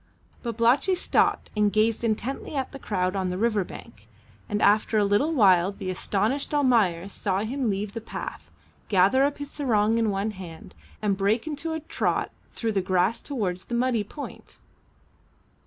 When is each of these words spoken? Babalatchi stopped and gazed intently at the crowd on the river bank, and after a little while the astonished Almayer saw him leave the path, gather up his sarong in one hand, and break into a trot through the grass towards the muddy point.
Babalatchi 0.41 0.95
stopped 0.95 1.51
and 1.55 1.71
gazed 1.71 2.03
intently 2.03 2.55
at 2.55 2.71
the 2.71 2.79
crowd 2.79 3.15
on 3.15 3.29
the 3.29 3.37
river 3.37 3.63
bank, 3.63 4.07
and 4.49 4.59
after 4.59 4.97
a 4.97 5.05
little 5.05 5.31
while 5.31 5.71
the 5.71 5.91
astonished 5.91 6.55
Almayer 6.55 7.07
saw 7.07 7.41
him 7.41 7.69
leave 7.69 7.93
the 7.93 8.01
path, 8.01 8.49
gather 8.89 9.23
up 9.23 9.37
his 9.37 9.51
sarong 9.51 9.99
in 9.99 10.09
one 10.09 10.31
hand, 10.31 10.73
and 11.03 11.17
break 11.17 11.45
into 11.45 11.73
a 11.73 11.81
trot 11.81 12.31
through 12.51 12.71
the 12.71 12.81
grass 12.81 13.21
towards 13.21 13.65
the 13.65 13.75
muddy 13.75 14.03
point. 14.03 14.57